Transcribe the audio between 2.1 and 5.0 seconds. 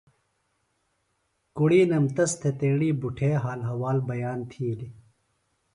تس تھےۡ تیݨی بٹھے حال حوال بیان تِھیلیۡ